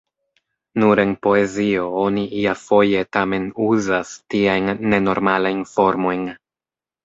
[0.83, 6.29] Nur en poezio oni iafoje tamen uzas tiajn nenormalajn formojn.